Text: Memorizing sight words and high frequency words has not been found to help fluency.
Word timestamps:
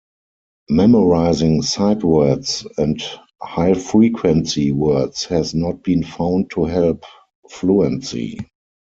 Memorizing 0.71 1.61
sight 1.61 2.03
words 2.03 2.65
and 2.79 2.99
high 3.39 3.75
frequency 3.75 4.71
words 4.71 5.25
has 5.25 5.53
not 5.53 5.83
been 5.83 6.03
found 6.03 6.49
to 6.49 6.65
help 6.65 7.03
fluency. 7.51 8.39